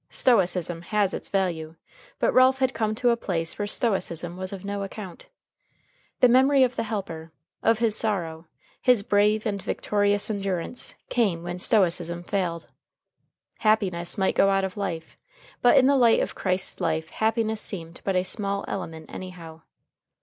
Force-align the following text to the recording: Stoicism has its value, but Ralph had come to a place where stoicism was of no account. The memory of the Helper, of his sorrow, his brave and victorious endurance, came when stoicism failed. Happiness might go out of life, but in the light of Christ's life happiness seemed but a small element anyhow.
Stoicism 0.09 0.81
has 0.81 1.13
its 1.13 1.27
value, 1.29 1.75
but 2.17 2.33
Ralph 2.33 2.57
had 2.57 2.73
come 2.73 2.95
to 2.95 3.11
a 3.11 3.15
place 3.15 3.59
where 3.59 3.67
stoicism 3.67 4.35
was 4.35 4.51
of 4.51 4.65
no 4.65 4.81
account. 4.81 5.27
The 6.21 6.27
memory 6.27 6.63
of 6.63 6.75
the 6.75 6.81
Helper, 6.81 7.31
of 7.61 7.77
his 7.77 7.95
sorrow, 7.95 8.47
his 8.81 9.03
brave 9.03 9.45
and 9.45 9.61
victorious 9.61 10.27
endurance, 10.27 10.95
came 11.09 11.43
when 11.43 11.59
stoicism 11.59 12.23
failed. 12.23 12.67
Happiness 13.59 14.17
might 14.17 14.33
go 14.33 14.49
out 14.49 14.63
of 14.63 14.75
life, 14.75 15.17
but 15.61 15.77
in 15.77 15.85
the 15.85 15.95
light 15.95 16.21
of 16.21 16.33
Christ's 16.33 16.81
life 16.81 17.11
happiness 17.11 17.61
seemed 17.61 18.01
but 18.03 18.15
a 18.15 18.23
small 18.23 18.65
element 18.67 19.07
anyhow. 19.13 19.61